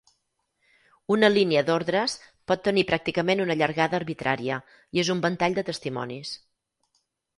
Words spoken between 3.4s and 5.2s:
una llargada arbitraria i és